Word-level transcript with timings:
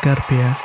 Carpia. 0.00 0.58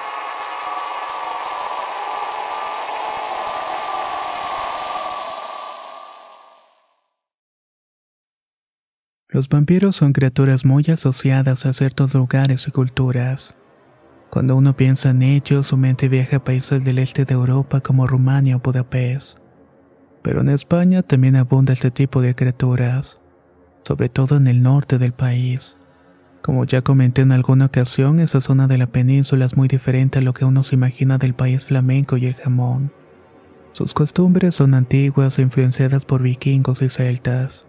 Los 9.30 9.50
vampiros 9.50 9.96
son 9.96 10.14
criaturas 10.14 10.66
muy 10.66 10.84
asociadas 10.92 11.66
a 11.66 11.74
ciertos 11.74 12.16
lugares 12.16 12.68
y 12.68 12.72
culturas. 12.72 13.56
Cuando 14.30 14.56
uno 14.56 14.76
piensa 14.76 15.12
en 15.12 15.22
ellos, 15.22 15.68
su 15.68 15.78
mente 15.78 16.10
viaja 16.10 16.38
a 16.38 16.44
países 16.44 16.84
del 16.84 17.00
este 17.00 17.24
de 17.24 17.36
Europa 17.36 17.82
como 17.82 18.08
Rumania 18.08 18.56
o 18.56 18.60
Budapest. 18.60 19.38
Pero 20.24 20.42
en 20.42 20.50
España 20.50 21.04
también 21.04 21.36
abunda 21.36 21.74
este 21.74 21.92
tipo 21.92 22.22
de 22.22 22.36
criaturas, 22.36 23.22
sobre 23.84 24.10
todo 24.10 24.38
en 24.38 24.48
el 24.48 24.64
norte 24.64 24.98
del 24.98 25.14
país. 25.14 25.77
Como 26.48 26.64
ya 26.64 26.82
comenté 26.82 27.24
en 27.24 27.34
alguna 27.34 27.66
ocasión, 27.66 28.22
esa 28.22 28.40
zona 28.40 28.70
de 28.70 28.78
la 28.78 28.88
península 28.88 29.44
es 29.44 29.58
muy 29.58 29.68
diferente 29.68 30.20
a 30.20 30.22
lo 30.22 30.34
que 30.34 30.46
uno 30.46 30.64
se 30.64 30.76
imagina 30.76 31.18
del 31.18 31.34
país 31.34 31.66
flamenco 31.66 32.16
y 32.16 32.26
el 32.26 32.36
jamón. 32.36 32.94
Sus 33.74 33.94
costumbres 33.94 34.56
son 34.56 34.74
antiguas 34.74 35.38
e 35.38 35.42
influenciadas 35.42 36.06
por 36.06 36.22
vikingos 36.22 36.82
y 36.82 36.88
celtas. 36.88 37.68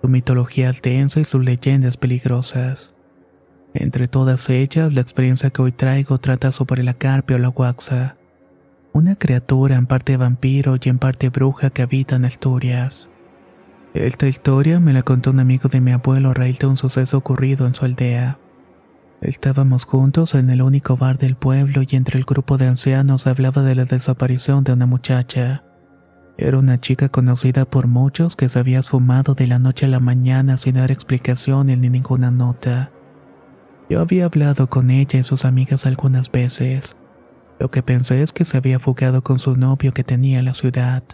Su 0.00 0.08
mitología 0.08 0.72
densa 0.72 1.20
y 1.20 1.24
sus 1.24 1.44
leyendas 1.44 1.98
peligrosas. 1.98 2.94
Entre 3.74 4.08
todas 4.08 4.48
ellas, 4.48 4.94
la 4.94 5.02
experiencia 5.02 5.50
que 5.50 5.60
hoy 5.60 5.72
traigo 5.72 6.16
trata 6.16 6.50
sobre 6.50 6.82
la 6.82 6.94
carpia 6.94 7.36
o 7.36 7.38
la 7.38 7.48
guaxa, 7.48 8.16
una 8.94 9.16
criatura 9.16 9.76
en 9.76 9.84
parte 9.84 10.16
vampiro 10.16 10.76
y 10.82 10.88
en 10.88 10.98
parte 10.98 11.28
bruja 11.28 11.68
que 11.68 11.82
habita 11.82 12.16
en 12.16 12.24
Asturias. 12.24 13.10
Esta 13.94 14.26
historia 14.26 14.80
me 14.80 14.92
la 14.92 15.04
contó 15.04 15.30
un 15.30 15.38
amigo 15.38 15.68
de 15.68 15.80
mi 15.80 15.92
abuelo 15.92 16.30
a 16.30 16.34
raíz 16.34 16.58
de 16.58 16.66
un 16.66 16.76
suceso 16.76 17.16
ocurrido 17.16 17.64
en 17.64 17.76
su 17.76 17.84
aldea. 17.84 18.38
Estábamos 19.20 19.84
juntos 19.84 20.34
en 20.34 20.50
el 20.50 20.62
único 20.62 20.96
bar 20.96 21.16
del 21.16 21.36
pueblo 21.36 21.82
y 21.88 21.94
entre 21.94 22.18
el 22.18 22.24
grupo 22.24 22.58
de 22.58 22.66
ancianos 22.66 23.28
hablaba 23.28 23.62
de 23.62 23.76
la 23.76 23.84
desaparición 23.84 24.64
de 24.64 24.72
una 24.72 24.86
muchacha. 24.86 25.62
Era 26.36 26.58
una 26.58 26.80
chica 26.80 27.08
conocida 27.08 27.66
por 27.66 27.86
muchos 27.86 28.34
que 28.34 28.48
se 28.48 28.58
había 28.58 28.80
esfumado 28.80 29.36
de 29.36 29.46
la 29.46 29.60
noche 29.60 29.86
a 29.86 29.88
la 29.88 30.00
mañana 30.00 30.58
sin 30.58 30.74
dar 30.74 30.90
explicaciones 30.90 31.78
ni 31.78 31.88
ninguna 31.88 32.32
nota. 32.32 32.90
Yo 33.88 34.00
había 34.00 34.24
hablado 34.24 34.68
con 34.68 34.90
ella 34.90 35.20
y 35.20 35.22
sus 35.22 35.44
amigas 35.44 35.86
algunas 35.86 36.32
veces. 36.32 36.96
Lo 37.60 37.70
que 37.70 37.84
pensé 37.84 38.22
es 38.22 38.32
que 38.32 38.44
se 38.44 38.56
había 38.56 38.80
fugado 38.80 39.22
con 39.22 39.38
su 39.38 39.54
novio 39.54 39.94
que 39.94 40.02
tenía 40.02 40.40
en 40.40 40.46
la 40.46 40.54
ciudad. 40.54 41.04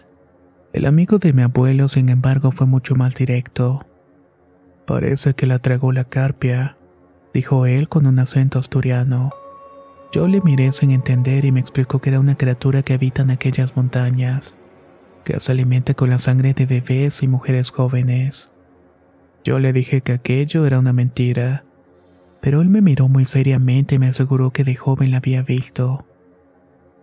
El 0.73 0.85
amigo 0.85 1.17
de 1.17 1.33
mi 1.33 1.41
abuelo, 1.41 1.89
sin 1.89 2.07
embargo, 2.07 2.51
fue 2.51 2.65
mucho 2.65 2.95
más 2.95 3.15
directo. 3.15 3.85
Parece 4.85 5.33
que 5.33 5.45
la 5.45 5.59
tragó 5.59 5.91
la 5.91 6.05
carpia, 6.05 6.77
dijo 7.33 7.65
él 7.65 7.89
con 7.89 8.07
un 8.07 8.19
acento 8.19 8.57
asturiano. 8.57 9.31
Yo 10.13 10.29
le 10.29 10.39
miré 10.39 10.71
sin 10.71 10.91
entender 10.91 11.43
y 11.43 11.51
me 11.51 11.59
explicó 11.59 11.99
que 11.99 12.09
era 12.09 12.21
una 12.21 12.37
criatura 12.37 12.83
que 12.83 12.93
habita 12.93 13.21
en 13.21 13.31
aquellas 13.31 13.75
montañas, 13.75 14.55
que 15.25 15.37
se 15.41 15.51
alimenta 15.51 15.93
con 15.93 16.09
la 16.09 16.19
sangre 16.19 16.53
de 16.53 16.65
bebés 16.65 17.21
y 17.21 17.27
mujeres 17.27 17.69
jóvenes. 17.69 18.53
Yo 19.43 19.59
le 19.59 19.73
dije 19.73 19.99
que 19.99 20.13
aquello 20.13 20.65
era 20.65 20.79
una 20.79 20.93
mentira, 20.93 21.65
pero 22.41 22.61
él 22.61 22.69
me 22.69 22.81
miró 22.81 23.09
muy 23.09 23.25
seriamente 23.25 23.95
y 23.95 23.99
me 23.99 24.07
aseguró 24.07 24.51
que 24.51 24.63
de 24.63 24.75
joven 24.75 25.11
la 25.11 25.17
había 25.17 25.41
visto. 25.41 26.05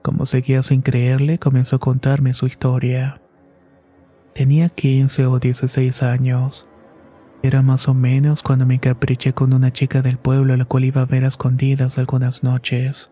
Como 0.02 0.24
seguía 0.24 0.62
sin 0.62 0.80
creerle, 0.80 1.38
comenzó 1.38 1.76
a 1.76 1.80
contarme 1.80 2.32
su 2.32 2.46
historia. 2.46 3.20
Tenía 4.34 4.68
15 4.68 5.26
o 5.26 5.38
16 5.38 6.02
años. 6.02 6.68
Era 7.42 7.62
más 7.62 7.88
o 7.88 7.94
menos 7.94 8.42
cuando 8.42 8.66
me 8.66 8.74
encapriché 8.74 9.32
con 9.32 9.52
una 9.52 9.72
chica 9.72 10.02
del 10.02 10.18
pueblo 10.18 10.54
a 10.54 10.56
la 10.56 10.64
cual 10.64 10.84
iba 10.84 11.02
a 11.02 11.06
ver 11.06 11.24
a 11.24 11.28
escondidas 11.28 11.98
algunas 11.98 12.42
noches. 12.42 13.10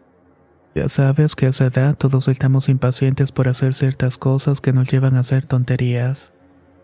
Ya 0.75 0.89
sabes 0.89 1.35
que 1.35 1.47
a 1.47 1.49
esa 1.51 1.67
edad 1.67 1.97
todos 1.97 2.29
estamos 2.29 2.69
impacientes 2.69 3.33
por 3.33 3.49
hacer 3.49 3.75
ciertas 3.75 4.19
cosas 4.19 4.61
que 4.61 4.73
nos 4.73 4.91
llevan 4.91 5.17
a 5.17 5.21
hacer 5.21 5.47
tonterías, 5.47 6.33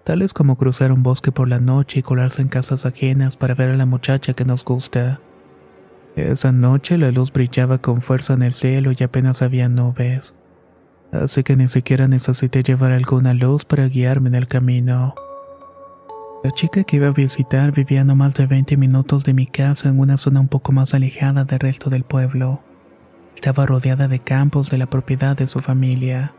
tales 0.05 0.33
como 0.33 0.57
cruzar 0.57 0.93
un 0.93 1.03
bosque 1.03 1.31
por 1.31 1.49
la 1.49 1.61
noche 1.61 2.01
y 2.01 2.03
colarse 2.03 2.43
en 2.43 2.49
casas 2.49 2.87
ajenas 2.87 3.37
para 3.37 3.55
ver 3.55 3.71
a 3.71 3.77
la 3.77 3.87
muchacha 3.87 4.35
que 4.35 4.45
nos 4.45 4.65
gusta. 4.65 5.21
Esa 6.17 6.53
noche 6.53 6.97
la 6.97 7.11
luz 7.11 7.33
brillaba 7.33 7.79
con 7.79 8.03
fuerza 8.03 8.35
en 8.35 8.43
el 8.43 8.53
cielo 8.53 8.93
y 8.99 9.03
apenas 9.03 9.43
había 9.43 9.69
nubes 9.69 10.35
así 11.13 11.43
que 11.43 11.57
ni 11.57 11.69
siquiera 11.69 12.09
necesité 12.09 12.63
llevar 12.63 12.93
alguna 12.93 13.35
luz 13.35 13.65
para 13.65 13.87
guiarme 13.87 14.31
en 14.31 14.35
el 14.35 14.47
camino. 14.47 15.15
La 16.43 16.51
chica 16.51 16.83
que 16.83 16.97
iba 16.97 17.07
a 17.07 17.13
visitar 17.13 17.71
vivía 17.71 18.03
no 18.03 18.17
más 18.17 18.35
de 18.35 18.47
20 18.47 18.77
minutos 18.77 19.25
de 19.25 19.33
mi 19.33 19.47
casa 19.47 19.89
en 19.89 20.01
una 20.01 20.17
zona 20.17 20.41
un 20.41 20.49
poco 20.49 20.73
más 20.73 20.93
alejada 20.95 21.45
del 21.45 21.61
resto 21.61 21.89
del 21.89 22.03
pueblo. 22.03 22.61
Estaba 23.35 23.67
rodeada 23.67 24.09
de 24.09 24.19
campos 24.19 24.71
de 24.71 24.79
la 24.79 24.87
propiedad 24.87 25.37
de 25.37 25.47
su 25.47 25.61
familia. 25.61 26.35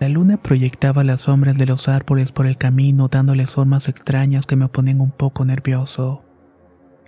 La 0.00 0.08
luna 0.08 0.36
proyectaba 0.36 1.04
las 1.04 1.22
sombras 1.22 1.56
de 1.56 1.66
los 1.66 1.88
árboles 1.88 2.32
por 2.32 2.46
el 2.46 2.58
camino 2.58 3.08
dándole 3.08 3.46
formas 3.46 3.88
extrañas 3.88 4.44
que 4.44 4.56
me 4.56 4.68
ponían 4.68 5.00
un 5.00 5.10
poco 5.10 5.44
nervioso. 5.44 6.22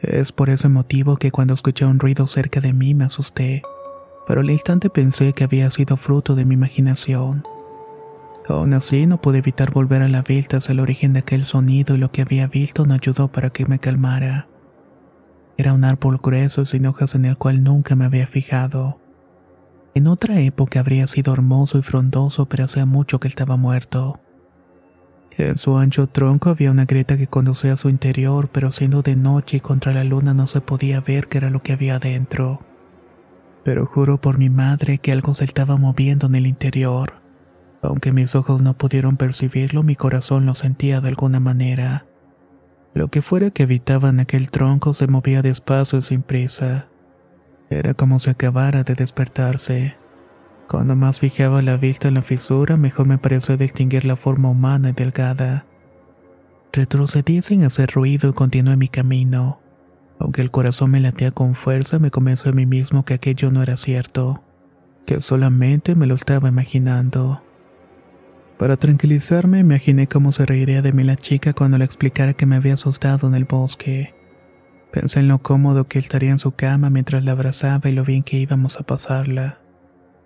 Es 0.01 0.33
por 0.33 0.49
ese 0.49 0.69
motivo 0.69 1.17
que 1.17 1.31
cuando 1.31 1.53
escuché 1.53 1.85
un 1.85 1.99
ruido 1.99 2.27
cerca 2.27 2.61
de 2.61 2.73
mí 2.73 2.95
me 2.95 3.05
asusté 3.05 3.63
pero 4.27 4.41
al 4.41 4.51
instante 4.51 4.91
pensé 4.91 5.33
que 5.33 5.45
había 5.45 5.71
sido 5.71 5.97
fruto 5.97 6.35
de 6.35 6.45
mi 6.45 6.55
imaginación. 6.55 7.45
Aún 8.49 8.75
así, 8.75 9.07
no 9.07 9.21
pude 9.21 9.39
evitar 9.39 9.73
volver 9.73 10.03
a 10.03 10.09
la 10.09 10.23
vista 10.23 10.59
hacia 10.59 10.73
el 10.73 10.81
origen 10.81 11.13
de 11.13 11.21
aquel 11.21 11.45
sonido 11.45 11.95
y 11.95 11.99
lo 11.99 12.11
que 12.11 12.23
había 12.23 12.47
visto 12.47 12.87
no 12.87 12.95
ayudó 12.95 13.29
para 13.29 13.51
que 13.51 13.67
me 13.67 13.79
calmara. 13.79 14.49
Era 15.57 15.73
un 15.73 15.85
árbol 15.85 16.19
grueso 16.23 16.65
sin 16.65 16.87
hojas 16.87 17.15
en 17.15 17.25
el 17.25 17.37
cual 17.37 17.63
nunca 17.63 17.95
me 17.95 18.05
había 18.05 18.27
fijado. 18.27 18.99
En 19.95 20.07
otra 20.07 20.41
época 20.41 20.81
habría 20.81 21.07
sido 21.07 21.33
hermoso 21.33 21.79
y 21.79 21.83
frondoso, 21.83 22.47
pero 22.47 22.65
hacía 22.65 22.85
mucho 22.85 23.19
que 23.19 23.29
estaba 23.29 23.57
muerto. 23.57 24.21
En 25.39 25.57
su 25.57 25.77
ancho 25.77 26.07
tronco 26.07 26.51
había 26.51 26.71
una 26.71 26.85
grieta 26.85 27.17
que 27.17 27.27
conducía 27.27 27.73
a 27.75 27.77
su 27.77 27.89
interior, 27.89 28.49
pero 28.53 28.71
siendo 28.71 29.03
de 29.03 29.17
noche 29.17 29.59
y 29.59 29.61
contra 29.61 29.93
la 29.93 30.05
luna 30.05 30.35
no 30.35 30.47
se 30.47 30.61
podía 30.61 31.01
ver 31.01 31.29
qué 31.29 31.39
era 31.39 31.51
lo 31.51 31.63
que 31.63 31.73
había 31.73 31.99
dentro 31.99 32.66
pero 33.67 33.85
juro 33.85 34.21
por 34.21 34.39
mi 34.39 34.49
madre 34.49 34.99
que 34.99 35.11
algo 35.11 35.35
se 35.35 35.45
estaba 35.45 35.77
moviendo 35.77 36.29
en 36.29 36.37
el 36.37 36.47
interior. 36.47 37.15
Aunque 37.83 38.13
mis 38.13 38.37
ojos 38.37 38.63
no 38.63 38.75
pudieron 38.75 39.17
percibirlo, 39.17 39.83
mi 39.83 39.97
corazón 39.97 40.47
lo 40.47 40.55
sentía 40.55 41.01
de 41.01 41.09
alguna 41.09 41.41
manera. 41.41 42.07
Lo 42.95 43.09
que 43.09 43.23
fuera 43.23 43.51
que 43.51 43.65
habitaba 43.65 44.11
en 44.11 44.21
aquel 44.21 44.53
tronco 44.53 44.95
se 44.95 45.09
movía 45.09 45.43
despacio 45.43 45.99
y 45.99 46.03
sin 46.03 46.23
prisa. 46.23 46.87
Era 47.69 47.95
como 47.95 48.21
si 48.21 48.31
acabara 48.31 48.85
de 48.85 48.95
despertarse. 48.95 49.97
Cuando 50.69 50.95
más 50.95 51.19
fijaba 51.19 51.61
la 51.61 51.77
vista 51.77 52.07
en 52.07 52.15
la 52.15 52.23
fisura, 52.23 52.77
mejor 52.77 53.09
me 53.09 53.19
pareció 53.19 53.57
distinguir 53.57 54.05
la 54.05 54.15
forma 54.15 54.49
humana 54.49 54.91
y 54.91 54.93
delgada. 54.93 55.67
Retrocedí 56.73 57.43
sin 57.43 57.65
hacer 57.65 57.91
ruido 57.91 58.31
y 58.31 58.33
continué 58.33 58.77
mi 58.77 58.87
camino. 58.87 59.59
Aunque 60.19 60.43
el 60.43 60.51
corazón 60.51 60.91
me 60.91 61.01
latía 61.01 61.31
con 61.31 61.55
fuerza, 61.55 61.99
me 61.99 62.11
convencí 62.11 62.49
a 62.49 62.53
mí 62.53 62.67
mismo 62.67 63.05
que 63.05 63.15
aquello 63.15 63.51
no 63.51 63.63
era 63.63 63.77
cierto, 63.77 64.43
que 65.05 65.21
solamente 65.21 65.95
me 65.95 66.07
lo 66.07 66.15
estaba 66.15 66.49
imaginando. 66.49 67.43
Para 68.59 68.79
tranquilizarme, 68.79 69.59
imaginé 69.59 70.07
cómo 70.07 70.33
se 70.33 70.47
reiría 70.47 70.81
de 70.81 70.93
mí 70.93 71.05
la 71.05 71.17
chica 71.17 71.53
cuando 71.53 71.77
le 71.77 71.85
explicara 71.85 72.33
que 72.33 72.47
me 72.47 72.57
había 72.57 72.75
asustado 72.75 73.29
en 73.29 73.35
el 73.35 73.45
bosque. 73.45 74.15
Pensé 74.91 75.21
en 75.21 75.29
lo 75.29 75.39
cómodo 75.39 75.85
que 75.85 75.99
estaría 75.99 76.31
en 76.31 76.39
su 76.39 76.53
cama 76.53 76.89
mientras 76.89 77.23
la 77.23 77.33
abrazaba 77.33 77.91
y 77.91 77.93
lo 77.93 78.05
bien 78.05 78.23
que 78.23 78.39
íbamos 78.39 78.81
a 78.81 78.85
pasarla. 78.85 79.59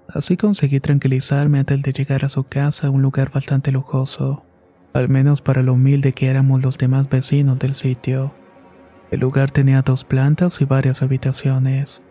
Así 0.06 0.36
conseguí 0.36 0.78
tranquilizarme 0.78 1.58
antes 1.58 1.82
de 1.82 1.92
llegar 1.92 2.24
a 2.24 2.28
su 2.28 2.44
casa, 2.44 2.90
un 2.90 3.02
lugar 3.02 3.30
bastante 3.32 3.72
lujoso, 3.72 4.44
al 4.92 5.08
menos 5.08 5.42
para 5.42 5.62
lo 5.62 5.72
humilde 5.72 6.12
que 6.12 6.28
éramos 6.28 6.62
los 6.62 6.78
demás 6.78 7.08
vecinos 7.08 7.58
del 7.58 7.74
sitio. 7.74 8.32
El 9.10 9.20
lugar 9.20 9.50
tenía 9.50 9.82
dos 9.82 10.04
plantas 10.04 10.60
y 10.60 10.64
varias 10.64 11.02
habitaciones. 11.02 12.02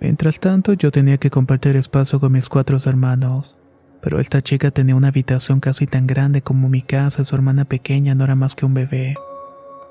Mientras 0.00 0.40
tanto, 0.40 0.72
yo 0.72 0.90
tenía 0.90 1.18
que 1.18 1.30
compartir 1.30 1.76
espacio 1.76 2.20
con 2.20 2.32
mis 2.32 2.48
cuatro 2.48 2.78
hermanos 2.84 3.58
pero 4.04 4.20
esta 4.20 4.42
chica 4.42 4.70
tenía 4.70 4.96
una 4.96 5.08
habitación 5.08 5.60
casi 5.60 5.86
tan 5.86 6.06
grande 6.06 6.42
como 6.42 6.68
mi 6.68 6.82
casa 6.82 7.22
y 7.22 7.24
su 7.24 7.34
hermana 7.34 7.64
pequeña 7.64 8.14
no 8.14 8.24
era 8.24 8.34
más 8.34 8.54
que 8.54 8.66
un 8.66 8.74
bebé. 8.74 9.14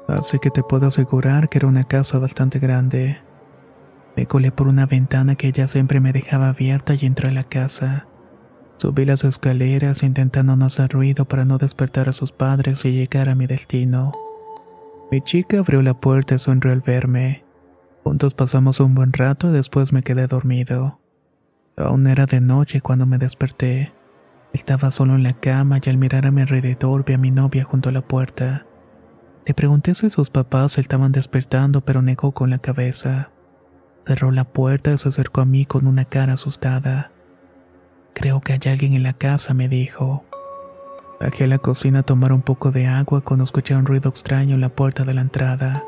Así 0.07 0.37
que 0.37 0.51
te 0.51 0.61
puedo 0.61 0.85
asegurar 0.85 1.49
que 1.49 1.57
era 1.57 1.67
una 1.67 1.85
casa 1.85 2.19
bastante 2.19 2.59
grande. 2.59 3.17
Me 4.15 4.27
colé 4.27 4.51
por 4.51 4.67
una 4.67 4.85
ventana 4.85 5.33
que 5.33 5.47
ella 5.47 5.67
siempre 5.67 5.99
me 5.99 6.13
dejaba 6.13 6.49
abierta 6.49 6.93
y 6.93 7.07
entré 7.07 7.29
a 7.29 7.31
la 7.31 7.43
casa. 7.43 8.05
Subí 8.77 9.03
las 9.03 9.23
escaleras 9.23 10.03
intentando 10.03 10.55
no 10.55 10.65
hacer 10.65 10.91
ruido 10.91 11.25
para 11.25 11.43
no 11.43 11.57
despertar 11.57 12.07
a 12.07 12.13
sus 12.13 12.31
padres 12.31 12.85
y 12.85 12.91
llegar 12.91 13.29
a 13.29 13.35
mi 13.35 13.47
destino. 13.47 14.11
Mi 15.13 15.21
chica 15.21 15.59
abrió 15.59 15.83
la 15.83 15.93
puerta 15.93 16.33
y 16.33 16.39
sonrió 16.39 16.73
al 16.73 16.81
verme. 16.81 17.45
Juntos 18.03 18.33
pasamos 18.33 18.79
un 18.79 18.95
buen 18.95 19.13
rato 19.13 19.47
y 19.47 19.53
después 19.53 19.93
me 19.93 20.01
quedé 20.01 20.25
dormido. 20.25 20.99
Aún 21.77 22.07
era 22.07 22.25
de 22.25 22.41
noche 22.41 22.81
cuando 22.81 23.05
me 23.05 23.19
desperté. 23.19 23.93
Estaba 24.53 24.89
solo 24.89 25.13
en 25.13 25.21
la 25.21 25.33
cama 25.33 25.77
y 25.79 25.87
al 25.87 25.97
mirar 25.97 26.25
a 26.25 26.31
mi 26.31 26.41
alrededor 26.41 27.05
vi 27.05 27.13
a 27.13 27.19
mi 27.19 27.29
novia 27.29 27.63
junto 27.63 27.89
a 27.89 27.91
la 27.91 28.01
puerta. 28.01 28.65
Le 29.45 29.53
pregunté 29.53 29.93
si 29.93 30.09
sus 30.09 30.31
papás 30.31 30.79
estaban 30.79 31.11
despertando, 31.11 31.81
pero 31.81 32.01
negó 32.01 32.31
con 32.31 32.49
la 32.49 32.57
cabeza. 32.57 33.29
Cerró 34.07 34.31
la 34.31 34.45
puerta 34.45 34.93
y 34.93 34.97
se 34.97 35.09
acercó 35.09 35.41
a 35.41 35.45
mí 35.45 35.67
con 35.67 35.85
una 35.85 36.05
cara 36.05 36.33
asustada. 36.33 37.11
Creo 38.15 38.41
que 38.41 38.53
hay 38.53 38.61
alguien 38.65 38.93
en 38.93 39.03
la 39.03 39.13
casa, 39.13 39.53
me 39.53 39.69
dijo. 39.69 40.25
Bajé 41.23 41.45
a 41.45 41.47
la 41.47 41.57
cocina 41.57 41.99
a 41.99 42.03
tomar 42.03 42.33
un 42.33 42.41
poco 42.41 42.71
de 42.71 42.85
agua 42.85 43.21
cuando 43.21 43.45
escuché 43.45 43.73
un 43.77 43.85
ruido 43.85 44.09
extraño 44.09 44.55
en 44.55 44.59
la 44.59 44.67
puerta 44.67 45.05
de 45.05 45.13
la 45.13 45.21
entrada. 45.21 45.85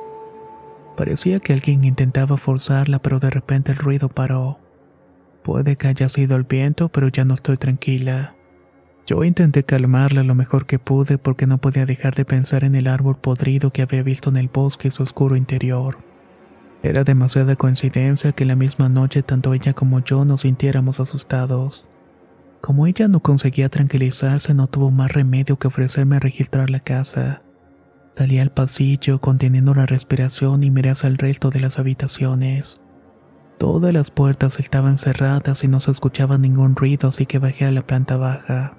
Parecía 0.96 1.40
que 1.40 1.52
alguien 1.52 1.84
intentaba 1.84 2.38
forzarla, 2.38 3.00
pero 3.00 3.20
de 3.20 3.30
repente 3.30 3.74
el 3.74 3.78
ruido 3.78 4.08
paró. 4.08 4.60
Puede 5.44 5.76
que 5.76 5.90
haya 5.90 6.08
sido 6.08 6.38
el 6.38 6.44
viento, 6.44 6.88
pero 6.88 7.10
ya 7.10 7.26
no 7.26 7.34
estoy 7.34 7.58
tranquila. 7.58 8.34
Yo 9.06 9.26
intenté 9.26 9.66
calmarla 9.66 10.24
lo 10.24 10.36
mejor 10.36 10.66
que 10.66 10.80
pude 10.80 11.18
porque 11.18 11.48
no 11.48 11.58
podía 11.58 11.86
dejar 11.86 12.16
de 12.16 12.24
pensar 12.24 12.64
en 12.64 12.74
el 12.74 12.88
árbol 12.88 13.18
podrido 13.18 13.72
que 13.74 13.82
había 13.82 14.04
visto 14.04 14.30
en 14.30 14.38
el 14.38 14.48
bosque 14.48 14.88
y 14.88 14.92
su 14.92 15.04
oscuro 15.04 15.36
interior. 15.36 15.98
Era 16.82 17.04
demasiada 17.04 17.58
coincidencia 17.58 18.32
que 18.32 18.46
la 18.46 18.56
misma 18.56 18.88
noche 18.88 19.22
tanto 19.22 19.54
ella 19.54 19.74
como 19.74 20.00
yo 20.00 20.24
nos 20.24 20.42
sintiéramos 20.42 21.02
asustados. 21.02 21.90
Como 22.66 22.88
ella 22.88 23.08
no 23.08 23.20
conseguía 23.20 23.70
tranquilizarse, 23.70 24.56
no 24.56 24.66
tuvo 24.66 24.90
más 24.90 25.12
remedio 25.12 25.60
que 25.60 25.68
ofrecerme 25.68 26.16
a 26.16 26.20
registrar 26.20 26.72
la 26.72 26.80
casa. 26.80 27.44
Salí 28.18 28.40
al 28.40 28.50
pasillo 28.50 29.20
conteniendo 29.20 29.76
la 29.76 29.86
respiración 29.86 30.64
y 30.64 30.72
miré 30.72 30.90
hacia 30.90 31.06
el 31.06 31.20
resto 31.20 31.52
de 31.52 31.60
las 31.60 31.78
habitaciones. 31.78 32.82
Todas 33.60 33.94
las 33.94 34.10
puertas 34.10 34.58
estaban 34.58 34.98
cerradas 34.98 35.64
y 35.64 35.68
no 35.68 35.80
se 35.80 35.92
escuchaba 35.92 36.40
ningún 36.40 36.76
ruido, 36.76 37.10
así 37.10 37.28
que 37.28 37.38
bajé 37.38 37.66
a 37.66 37.72
la 37.72 37.86
planta 37.86 38.18
baja. 38.18 38.76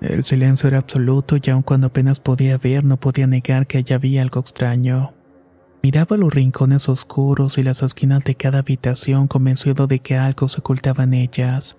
El 0.00 0.24
silencio 0.24 0.66
era 0.66 0.78
absoluto 0.78 1.36
y 1.40 1.50
aun 1.50 1.62
cuando 1.62 1.86
apenas 1.86 2.18
podía 2.18 2.58
ver 2.58 2.82
no 2.82 2.98
podía 2.98 3.28
negar 3.28 3.68
que 3.68 3.78
allá 3.78 3.94
había 3.94 4.22
algo 4.22 4.40
extraño. 4.40 5.14
Miraba 5.84 6.16
los 6.16 6.34
rincones 6.34 6.88
oscuros 6.88 7.58
y 7.58 7.62
las 7.62 7.80
esquinas 7.80 8.24
de 8.24 8.34
cada 8.34 8.58
habitación 8.58 9.28
convencido 9.28 9.86
de 9.86 10.00
que 10.00 10.16
algo 10.16 10.48
se 10.48 10.58
ocultaba 10.58 11.04
en 11.04 11.14
ellas. 11.14 11.78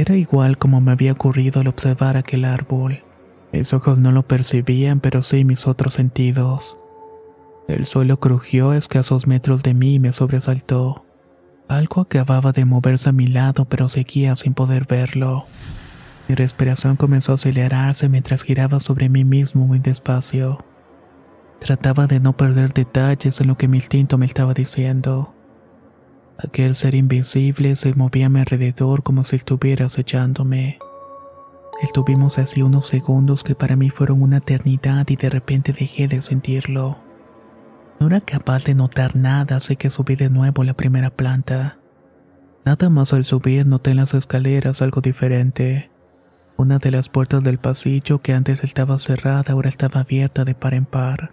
Era 0.00 0.16
igual 0.16 0.56
como 0.56 0.80
me 0.80 0.92
había 0.92 1.12
ocurrido 1.12 1.60
al 1.60 1.66
observar 1.66 2.16
aquel 2.16 2.46
árbol. 2.46 3.04
Mis 3.52 3.74
ojos 3.74 3.98
no 3.98 4.12
lo 4.12 4.26
percibían, 4.26 4.98
pero 4.98 5.20
sí 5.20 5.44
mis 5.44 5.66
otros 5.66 5.92
sentidos. 5.92 6.78
El 7.68 7.84
suelo 7.84 8.18
crujió 8.18 8.70
a 8.70 8.78
escasos 8.78 9.26
metros 9.26 9.62
de 9.62 9.74
mí 9.74 9.96
y 9.96 9.98
me 9.98 10.12
sobresaltó. 10.12 11.04
Algo 11.68 12.00
acababa 12.00 12.52
de 12.52 12.64
moverse 12.64 13.10
a 13.10 13.12
mi 13.12 13.26
lado, 13.26 13.66
pero 13.66 13.90
seguía 13.90 14.36
sin 14.36 14.54
poder 14.54 14.86
verlo. 14.86 15.44
Mi 16.28 16.34
respiración 16.34 16.96
comenzó 16.96 17.32
a 17.32 17.34
acelerarse 17.34 18.08
mientras 18.08 18.42
giraba 18.42 18.80
sobre 18.80 19.10
mí 19.10 19.26
mismo 19.26 19.66
muy 19.66 19.80
despacio. 19.80 20.64
Trataba 21.58 22.06
de 22.06 22.20
no 22.20 22.38
perder 22.38 22.72
detalles 22.72 23.38
en 23.42 23.48
lo 23.48 23.58
que 23.58 23.68
mi 23.68 23.76
instinto 23.76 24.16
me 24.16 24.24
estaba 24.24 24.54
diciendo. 24.54 25.34
Aquel 26.42 26.74
ser 26.74 26.94
invisible 26.94 27.76
se 27.76 27.92
movía 27.94 28.26
a 28.26 28.28
mi 28.30 28.40
alrededor 28.40 29.02
como 29.02 29.24
si 29.24 29.36
estuviera 29.36 29.86
acechándome. 29.86 30.78
Estuvimos 31.82 32.38
así 32.38 32.62
unos 32.62 32.86
segundos 32.86 33.44
que 33.44 33.54
para 33.54 33.76
mí 33.76 33.90
fueron 33.90 34.22
una 34.22 34.38
eternidad 34.38 35.06
y 35.08 35.16
de 35.16 35.28
repente 35.28 35.72
dejé 35.72 36.08
de 36.08 36.22
sentirlo. 36.22 36.98
No 37.98 38.06
era 38.06 38.20
capaz 38.20 38.64
de 38.64 38.74
notar 38.74 39.16
nada, 39.16 39.56
así 39.56 39.76
que 39.76 39.90
subí 39.90 40.16
de 40.16 40.30
nuevo 40.30 40.64
la 40.64 40.72
primera 40.72 41.10
planta. 41.10 41.78
Nada 42.64 42.88
más 42.88 43.12
al 43.12 43.24
subir 43.24 43.66
noté 43.66 43.90
en 43.90 43.98
las 43.98 44.14
escaleras 44.14 44.80
algo 44.80 45.02
diferente. 45.02 45.90
Una 46.56 46.78
de 46.78 46.90
las 46.90 47.10
puertas 47.10 47.44
del 47.44 47.58
pasillo 47.58 48.22
que 48.22 48.32
antes 48.32 48.64
estaba 48.64 48.98
cerrada 48.98 49.52
ahora 49.52 49.68
estaba 49.68 50.00
abierta 50.00 50.44
de 50.44 50.54
par 50.54 50.72
en 50.72 50.86
par. 50.86 51.32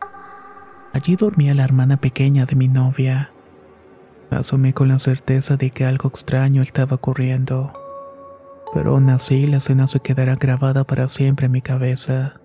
Allí 0.93 1.15
dormía 1.15 1.53
la 1.53 1.63
hermana 1.63 1.97
pequeña 1.97 2.45
de 2.45 2.55
mi 2.55 2.67
novia. 2.67 3.31
Asumí 4.29 4.73
con 4.73 4.89
la 4.89 4.99
certeza 4.99 5.55
de 5.55 5.69
que 5.71 5.85
algo 5.85 6.09
extraño 6.09 6.61
estaba 6.61 6.95
ocurriendo. 6.95 7.71
Pero 8.73 8.91
aún 8.91 9.09
así 9.09 9.47
la 9.47 9.57
escena 9.57 9.87
se 9.87 10.01
quedará 10.01 10.35
grabada 10.35 10.83
para 10.83 11.07
siempre 11.07 11.45
en 11.45 11.53
mi 11.53 11.61
cabeza. 11.61 12.41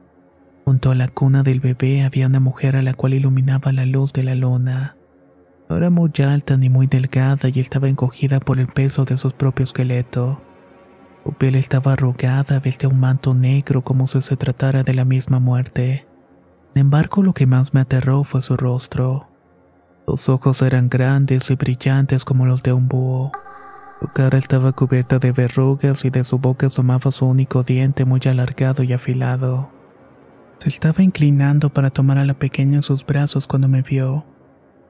Junto 0.64 0.92
a 0.92 0.94
la 0.94 1.08
cuna 1.08 1.42
del 1.42 1.58
bebé 1.58 2.02
había 2.02 2.28
una 2.28 2.38
mujer 2.38 2.76
a 2.76 2.82
la 2.82 2.94
cual 2.94 3.14
iluminaba 3.14 3.72
la 3.72 3.84
luz 3.84 4.12
de 4.12 4.22
la 4.22 4.36
luna. 4.36 4.96
No 5.68 5.76
era 5.76 5.90
muy 5.90 6.12
alta 6.24 6.56
ni 6.56 6.68
muy 6.68 6.86
delgada 6.86 7.48
y 7.52 7.58
estaba 7.58 7.88
encogida 7.88 8.38
por 8.38 8.60
el 8.60 8.68
peso 8.68 9.04
de 9.04 9.18
su 9.18 9.32
propio 9.32 9.64
esqueleto. 9.64 10.40
Su 11.24 11.32
piel 11.32 11.56
estaba 11.56 11.94
arrugada, 11.94 12.60
vestía 12.60 12.88
un 12.88 13.00
manto 13.00 13.34
negro 13.34 13.82
como 13.82 14.06
si 14.06 14.20
se 14.20 14.36
tratara 14.36 14.84
de 14.84 14.94
la 14.94 15.04
misma 15.04 15.40
muerte. 15.40 16.06
Sin 16.72 16.82
embargo, 16.82 17.22
lo 17.22 17.32
que 17.32 17.46
más 17.46 17.74
me 17.74 17.80
aterró 17.80 18.22
fue 18.22 18.42
su 18.42 18.56
rostro. 18.56 19.31
Sus 20.06 20.28
ojos 20.28 20.62
eran 20.62 20.88
grandes 20.88 21.50
y 21.50 21.54
brillantes 21.54 22.24
como 22.24 22.46
los 22.46 22.62
de 22.62 22.72
un 22.72 22.88
búho. 22.88 23.32
Su 24.00 24.08
cara 24.08 24.36
estaba 24.36 24.72
cubierta 24.72 25.18
de 25.18 25.30
verrugas 25.30 26.04
y 26.04 26.10
de 26.10 26.24
su 26.24 26.38
boca 26.38 26.66
asomaba 26.66 27.12
su 27.12 27.26
único 27.26 27.62
diente 27.62 28.04
muy 28.04 28.20
alargado 28.24 28.82
y 28.82 28.92
afilado. 28.92 29.70
Se 30.58 30.68
estaba 30.68 31.02
inclinando 31.02 31.70
para 31.70 31.90
tomar 31.90 32.18
a 32.18 32.24
la 32.24 32.34
pequeña 32.34 32.76
en 32.76 32.82
sus 32.82 33.06
brazos 33.06 33.46
cuando 33.46 33.68
me 33.68 33.82
vio. 33.82 34.24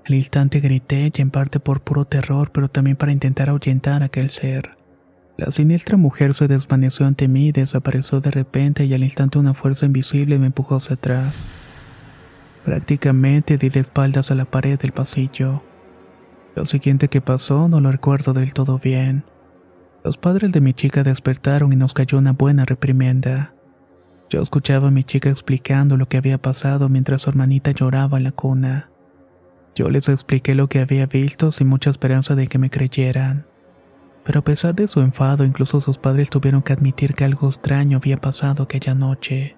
Al 0.07 0.15
instante 0.15 0.61
grité 0.61 1.13
y 1.15 1.21
en 1.21 1.31
parte 1.31 1.61
por 1.61 1.83
puro 1.83 2.07
terror, 2.07 2.51
pero 2.53 2.69
también 2.69 2.97
para 2.97 3.13
intentar 3.13 3.51
ahuyentar 3.51 4.03
a 4.03 4.07
aquel 4.07 4.31
ser. 4.31 4.77
La 5.37 5.51
siniestra 5.51 5.97
mujer 5.97 6.35
se 6.35 6.49
desvaneció 6.49 7.07
ante 7.07 7.29
mí 7.29 7.49
y 7.49 7.53
desapareció 7.53 8.21
de 8.21 8.31
repente 8.31 8.85
y 8.85 8.95
al 8.95 9.03
instante 9.03 9.39
una 9.39 9.55
fuerza 9.55 9.87
invisible 9.87 10.39
me 10.39 10.47
empujó 10.47 10.77
hacia 10.77 10.95
atrás. 10.95 11.35
Prácticamente 12.65 13.59
di 13.59 13.69
de 13.71 13.81
espaldas 13.81 14.31
a 14.31 14.35
la 14.35 14.45
pared 14.45 14.79
del 14.79 14.93
pasillo. 14.93 15.63
Lo 16.55 16.65
siguiente 16.65 17.09
que 17.09 17.21
pasó 17.21 17.69
no 17.69 17.81
lo 17.81 17.91
recuerdo 17.91 18.33
del 18.33 18.55
todo 18.55 18.79
bien. 18.79 19.25
Los 20.05 20.17
padres 20.17 20.53
de 20.53 20.61
mi 20.61 20.73
chica 20.73 21.03
despertaron 21.03 21.73
y 21.73 21.77
nos 21.77 21.95
cayó 21.95 22.19
una 22.19 22.33
buena 22.33 22.65
reprimenda. 22.65 23.55
Yo 24.29 24.41
escuchaba 24.41 24.89
a 24.89 24.91
mi 24.91 25.05
chica 25.05 25.29
explicando 25.29 25.97
lo 25.97 26.07
que 26.07 26.17
había 26.17 26.39
pasado 26.39 26.89
mientras 26.89 27.23
su 27.23 27.31
hermanita 27.31 27.73
lloraba 27.73 28.19
en 28.19 28.25
la 28.25 28.33
cuna. 28.33 28.91
Yo 29.75 29.91
les 29.91 30.09
expliqué 30.09 30.55
lo 30.55 30.69
que 30.69 30.81
había 30.81 31.07
visto 31.07 31.51
sin 31.51 31.69
mucha 31.69 31.91
esperanza 31.91 32.35
de 32.35 32.47
que 32.47 32.59
me 32.59 32.71
creyeran. 32.71 33.47
Pero 34.25 34.41
a 34.41 34.45
pesar 34.45 34.75
de 34.75 34.87
su 34.87 35.01
enfado, 35.01 35.45
incluso 35.45 35.81
sus 35.81 35.99
padres 35.99 36.31
tuvieron 36.31 36.63
que 36.63 36.73
admitir 36.73 37.15
que 37.15 37.25
algo 37.25 37.49
extraño 37.49 37.99
había 37.99 38.19
pasado 38.19 38.63
aquella 38.63 38.95
noche. 38.95 39.57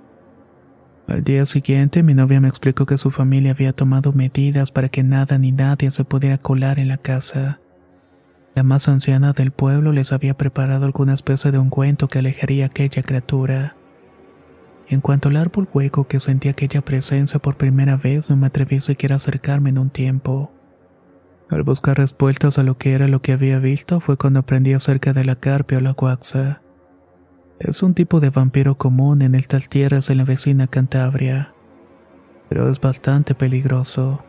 Al 1.07 1.23
día 1.23 1.45
siguiente 1.45 2.03
mi 2.03 2.15
novia 2.15 2.41
me 2.41 2.49
explicó 2.49 2.87
que 2.87 2.97
su 2.97 3.11
familia 3.11 3.51
había 3.51 3.75
tomado 3.75 4.13
medidas 4.13 4.71
para 4.71 4.89
que 4.89 5.03
nada 5.03 5.37
ni 5.37 5.53
nadie 5.53 5.91
se 5.91 6.05
pudiera 6.05 6.39
colar 6.39 6.79
en 6.79 6.89
la 6.89 6.97
casa. 6.97 7.61
La 8.55 8.63
más 8.63 8.89
anciana 8.89 9.33
del 9.33 9.51
pueblo 9.51 9.93
les 9.93 10.13
había 10.13 10.35
preparado 10.35 10.87
alguna 10.87 11.13
especie 11.13 11.51
de 11.51 11.59
ungüento 11.59 12.09
que 12.09 12.21
alejaría 12.21 12.65
a 12.65 12.67
aquella 12.69 13.03
criatura. 13.03 13.77
En 14.89 15.01
cuanto 15.01 15.29
al 15.29 15.37
árbol 15.37 15.69
hueco 15.73 16.07
que 16.07 16.21
sentí 16.21 16.49
aquella 16.49 16.81
presencia 16.81 17.39
por 17.39 17.57
primera 17.57 17.97
vez, 17.97 18.31
no 18.31 18.37
me 18.37 18.47
atreví 18.47 18.81
siquiera 18.81 19.15
a 19.15 19.17
acercarme 19.17 19.71
en 19.71 19.79
un 19.79 19.91
tiempo. 19.91 20.53
Al 21.51 21.63
buscar 21.65 21.99
respuestas 21.99 22.59
a 22.59 22.63
lo 22.63 22.79
que 22.79 22.95
era 22.95 23.09
lo 23.09 23.21
que 23.21 23.33
había 23.33 23.59
visto 23.59 24.01
fue 24.01 24.17
cuando 24.17 24.41
aprendí 24.41 24.73
acerca 24.73 25.13
de 25.13 25.25
la 25.25 25.37
carpia 25.37 25.79
o 25.79 25.81
la 25.81 25.93
guaxa. 25.93 26.63
Es 27.61 27.85
un 27.85 27.95
tipo 27.95 28.19
de 28.19 28.31
vampiro 28.31 28.77
común 28.77 29.23
en 29.23 29.37
estas 29.37 29.69
tierras 29.69 30.09
de 30.09 30.17
la 30.17 30.25
vecina 30.25 30.67
Cantabria, 30.67 31.55
pero 32.49 32.69
es 32.69 32.81
bastante 32.81 33.37
peligroso. 33.37 34.25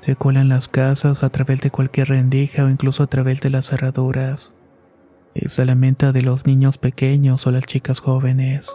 Se 0.00 0.16
cuela 0.16 0.42
en 0.42 0.50
las 0.50 0.68
casas 0.68 1.24
a 1.24 1.30
través 1.30 1.62
de 1.62 1.70
cualquier 1.70 2.08
rendija 2.08 2.64
o 2.64 2.68
incluso 2.68 3.04
a 3.04 3.06
través 3.06 3.40
de 3.40 3.48
las 3.48 3.66
cerraduras. 3.70 4.54
Y 5.34 5.48
se 5.48 5.64
lamenta 5.64 6.12
de 6.12 6.20
los 6.20 6.46
niños 6.46 6.76
pequeños 6.76 7.46
o 7.46 7.52
las 7.52 7.64
chicas 7.64 8.00
jóvenes. 8.00 8.70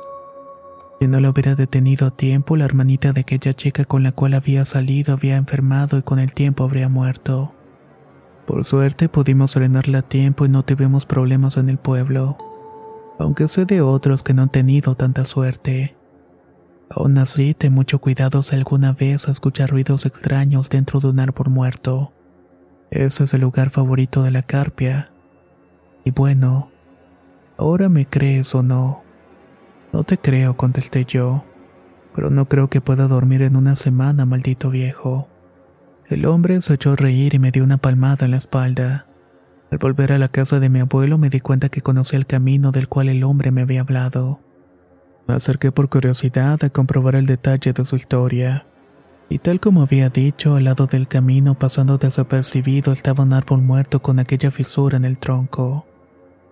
Si 1.00 1.08
no 1.08 1.22
lo 1.22 1.30
hubiera 1.30 1.54
detenido 1.54 2.08
a 2.08 2.12
tiempo, 2.12 2.58
la 2.58 2.66
hermanita 2.66 3.14
de 3.14 3.22
aquella 3.22 3.54
chica 3.54 3.86
con 3.86 4.02
la 4.02 4.12
cual 4.12 4.34
había 4.34 4.66
salido 4.66 5.14
había 5.14 5.38
enfermado 5.38 6.00
y 6.00 6.02
con 6.02 6.18
el 6.18 6.34
tiempo 6.34 6.64
habría 6.64 6.90
muerto. 6.90 7.54
Por 8.48 8.66
suerte 8.66 9.08
pudimos 9.08 9.54
frenarla 9.54 10.00
a 10.00 10.10
tiempo 10.10 10.48
y 10.48 10.50
no 10.50 10.64
tuvimos 10.64 11.06
problemas 11.06 11.58
en 11.58 11.70
el 11.70 11.78
pueblo 11.78 12.38
aunque 13.20 13.48
sé 13.48 13.66
de 13.66 13.82
otros 13.82 14.24
que 14.24 14.34
no 14.34 14.44
han 14.44 14.50
tenido 14.50 14.96
tanta 14.96 15.26
suerte. 15.26 15.96
Aún 16.90 17.18
así, 17.18 17.54
ten 17.54 17.74
mucho 17.74 18.00
cuidado 18.00 18.44
si 18.44 18.56
alguna 18.56 18.94
vez 18.94 19.28
escuchas 19.28 19.70
ruidos 19.70 20.06
extraños 20.06 20.70
dentro 20.70 21.00
de 21.00 21.08
un 21.10 21.20
árbol 21.20 21.50
muerto. 21.50 22.14
Ese 22.92 23.26
es 23.26 23.34
el 23.34 23.42
lugar 23.42 23.70
favorito 23.70 24.24
de 24.24 24.32
la 24.32 24.44
carpia. 24.44 25.12
Y 26.06 26.12
bueno, 26.12 26.70
¿ahora 27.58 27.90
me 27.90 28.06
crees 28.06 28.56
o 28.56 28.64
no? 28.64 29.04
No 29.92 30.04
te 30.04 30.18
creo, 30.18 30.56
contesté 30.56 31.04
yo, 31.04 31.44
pero 32.16 32.30
no 32.30 32.48
creo 32.48 32.70
que 32.70 32.80
pueda 32.80 33.08
dormir 33.08 33.42
en 33.42 33.58
una 33.58 33.76
semana, 33.76 34.26
maldito 34.26 34.70
viejo. 34.70 35.28
El 36.08 36.26
hombre 36.26 36.62
se 36.62 36.76
echó 36.76 36.92
a 36.92 36.96
reír 36.96 37.34
y 37.34 37.40
me 37.40 37.52
dio 37.52 37.66
una 37.66 37.78
palmada 37.78 38.26
en 38.26 38.32
la 38.32 38.38
espalda. 38.38 39.07
Al 39.70 39.80
volver 39.80 40.14
a 40.14 40.18
la 40.18 40.30
casa 40.30 40.60
de 40.60 40.70
mi 40.70 40.80
abuelo 40.80 41.18
me 41.18 41.30
di 41.30 41.42
cuenta 41.42 41.70
que 41.70 41.82
conocía 41.82 42.18
el 42.18 42.26
camino 42.26 42.72
del 42.72 42.88
cual 42.88 43.10
el 43.10 43.24
hombre 43.24 43.52
me 43.52 43.62
había 43.62 43.82
hablado. 43.82 44.40
Me 45.28 45.34
acerqué 45.34 45.74
por 45.74 45.90
curiosidad 45.90 46.64
a 46.64 46.70
comprobar 46.70 47.16
el 47.16 47.26
detalle 47.26 47.74
de 47.74 47.84
su 47.84 47.98
historia. 47.98 48.66
Y 49.30 49.40
tal 49.40 49.60
como 49.60 49.82
había 49.82 50.10
dicho, 50.10 50.56
al 50.56 50.64
lado 50.64 50.88
del 50.88 51.10
camino, 51.10 51.60
pasando 51.60 51.98
desapercibido, 51.98 52.94
estaba 52.94 53.26
un 53.26 53.34
árbol 53.34 53.62
muerto 53.62 54.02
con 54.02 54.20
aquella 54.20 54.52
fisura 54.52 54.96
en 54.96 55.04
el 55.04 55.20
tronco. 55.20 55.86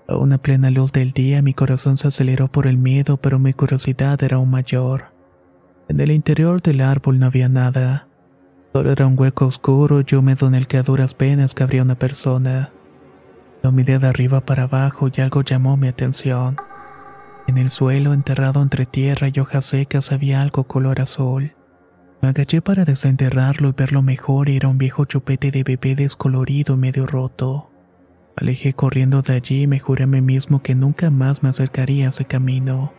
A 0.10 0.18
una 0.18 0.38
plena 0.38 0.70
luz 0.70 0.92
del 0.92 1.12
día 1.14 1.42
mi 1.42 1.54
corazón 1.54 1.96
se 1.96 2.10
aceleró 2.10 2.50
por 2.50 2.68
el 2.68 2.78
miedo, 2.78 3.16
pero 3.16 3.40
mi 3.40 3.54
curiosidad 3.54 4.22
era 4.22 4.36
aún 4.36 4.52
mayor. 4.52 5.14
En 5.88 6.02
el 6.02 6.12
interior 6.12 6.62
del 6.62 6.82
árbol 6.82 7.18
no 7.18 7.28
había 7.28 7.48
nada. 7.48 8.10
Solo 8.74 8.92
era 8.92 9.08
un 9.08 9.18
hueco 9.18 9.46
oscuro 9.46 10.02
y 10.06 10.16
húmedo 10.16 10.48
en 10.48 10.56
el 10.56 10.68
que 10.68 10.78
a 10.78 10.84
duras 10.84 11.14
penas 11.14 11.54
cabría 11.54 11.82
una 11.82 11.96
persona. 11.96 12.72
Lo 13.66 13.72
miré 13.72 13.98
de 13.98 14.06
arriba 14.06 14.42
para 14.42 14.66
abajo 14.66 15.10
y 15.12 15.22
algo 15.22 15.42
llamó 15.42 15.76
mi 15.76 15.88
atención. 15.88 16.56
En 17.48 17.58
el 17.58 17.70
suelo, 17.70 18.14
enterrado 18.14 18.62
entre 18.62 18.86
tierra 18.86 19.28
y 19.34 19.40
hojas 19.40 19.66
secas, 19.66 20.12
había 20.12 20.44
algo 20.44 20.66
color 20.66 21.02
azul. 21.02 21.56
Me 22.22 22.30
agaché 22.30 22.62
para 22.62 22.86
desenterrarlo 22.86 23.70
y 23.70 23.72
verlo 23.72 24.04
mejor 24.04 24.50
era 24.50 24.68
un 24.68 24.78
viejo 24.78 25.06
chupete 25.06 25.50
de 25.50 25.64
bebé 25.64 25.96
descolorido 25.96 26.78
medio 26.78 27.08
roto. 27.08 27.72
Alejé 28.36 28.74
corriendo 28.74 29.24
de 29.24 29.34
allí 29.34 29.64
y 29.64 29.68
me 29.68 29.80
juré 29.80 30.04
a 30.04 30.08
mí 30.08 30.22
mismo 30.22 30.62
que 30.62 30.76
nunca 30.76 31.10
más 31.10 31.42
me 31.42 31.50
acercaría 31.50 32.06
a 32.06 32.10
ese 32.10 32.26
camino. 32.26 32.94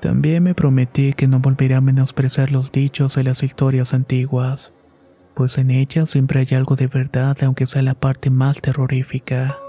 También 0.00 0.42
me 0.42 0.54
prometí 0.54 1.14
que 1.14 1.28
no 1.28 1.38
volvería 1.38 1.78
a 1.78 1.80
menospreciar 1.80 2.52
los 2.52 2.72
dichos 2.72 3.14
de 3.14 3.24
las 3.24 3.42
historias 3.42 3.94
antiguas, 3.94 4.74
pues 5.34 5.56
en 5.56 5.70
ellas 5.70 6.10
siempre 6.10 6.40
hay 6.40 6.54
algo 6.54 6.76
de 6.76 6.88
verdad 6.88 7.38
aunque 7.42 7.64
sea 7.64 7.80
la 7.80 7.94
parte 7.94 8.28
más 8.28 8.60
terrorífica. 8.60 9.60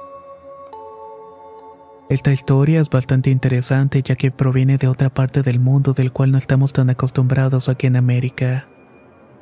Esta 2.07 2.31
historia 2.31 2.81
es 2.81 2.89
bastante 2.89 3.31
interesante 3.31 4.03
ya 4.03 4.15
que 4.15 4.29
proviene 4.29 4.77
de 4.77 4.87
otra 4.87 5.09
parte 5.09 5.41
del 5.41 5.59
mundo 5.59 5.93
del 5.93 6.11
cual 6.11 6.31
no 6.31 6.37
estamos 6.37 6.71
tan 6.71 6.91
acostumbrados 6.91 7.67
aquí 7.67 7.87
en 7.87 7.95
América. 7.95 8.67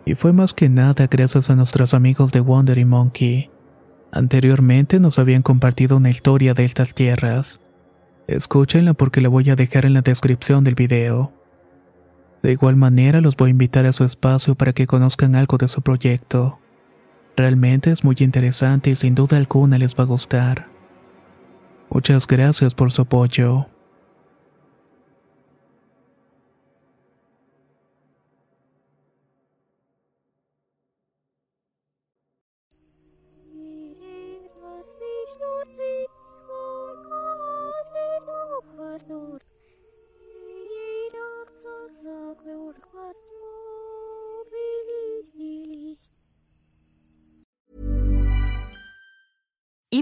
Y 0.06 0.16
fue 0.16 0.32
más 0.32 0.54
que 0.54 0.70
nada 0.70 1.08
gracias 1.08 1.50
a 1.50 1.56
nuestros 1.56 1.94
amigos 1.94 2.32
de 2.32 2.40
Wandering 2.40 2.88
Monkey. 2.88 3.50
Anteriormente 4.14 5.02
nos 5.02 5.20
habían 5.20 5.42
compartido 5.42 5.98
una 5.98 6.10
historia 6.10 6.54
de 6.54 6.64
estas 6.64 6.94
tierras. 6.94 7.60
Escúchenla 8.28 8.94
porque 8.94 9.20
la 9.20 9.28
voy 9.28 9.50
a 9.50 9.56
dejar 9.58 9.86
en 9.86 9.94
la 9.94 10.02
descripción 10.02 10.64
del 10.64 10.76
video. 10.76 11.34
De 12.44 12.54
igual 12.54 12.78
manera 12.78 13.20
los 13.20 13.36
voy 13.36 13.50
a 13.50 13.52
invitar 13.52 13.86
a 13.86 13.94
su 13.94 14.06
espacio 14.06 14.56
para 14.56 14.72
que 14.72 14.88
conozcan 14.88 15.36
algo 15.36 15.58
de 15.58 15.68
su 15.68 15.82
proyecto. 15.82 16.60
Realmente 17.36 17.92
es 17.92 18.06
muy 18.06 18.16
interesante 18.20 18.92
y 18.92 18.96
sin 18.96 19.16
duda 19.16 19.36
alguna 19.36 19.78
les 19.78 19.96
va 19.96 20.04
a 20.04 20.08
gustar. 20.08 20.73
Muchas 21.94 22.26
gracias 22.26 22.74
por 22.74 22.92
su 22.92 23.04
apoyo. 23.04 23.68